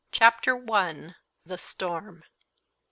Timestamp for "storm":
1.59-2.23